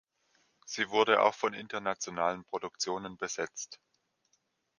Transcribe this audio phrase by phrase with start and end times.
[0.65, 3.79] Sie wurde auch von internationalen Produktionen besetzt.